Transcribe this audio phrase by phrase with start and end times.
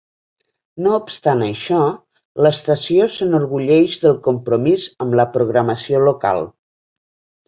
[0.83, 1.81] No obstant això,
[2.45, 6.41] l'estació s'enorgulleix del compromís amb la programació local.